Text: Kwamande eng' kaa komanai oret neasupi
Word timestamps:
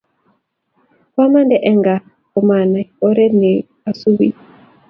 Kwamande 1.13 1.57
eng' 1.69 1.83
kaa 1.85 2.03
komanai 2.33 2.85
oret 3.07 3.33
neasupi 3.39 4.27